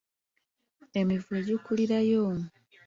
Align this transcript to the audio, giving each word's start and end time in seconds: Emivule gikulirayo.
Emivule 0.99 1.39
gikulirayo. 1.47 2.23